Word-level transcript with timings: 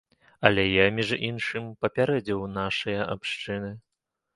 Але 0.49 0.63
я, 0.67 0.87
між 1.01 1.11
іншым, 1.29 1.69
папярэдзіў 1.85 2.45
нашыя 2.59 3.09
абшчыны. 3.15 3.77